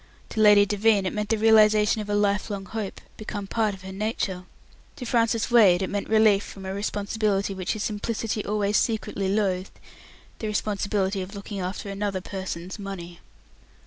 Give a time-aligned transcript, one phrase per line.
[0.29, 3.91] To Lady Devine it meant the realization of a lifelong hope, become part of her
[3.91, 4.45] nature.
[4.95, 9.79] To Francis Wade it meant relief from a responsibility which his simplicity always secretly loathed,
[10.39, 13.19] the responsibility of looking after another person's money.